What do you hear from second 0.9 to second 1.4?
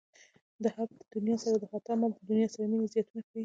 د دنیا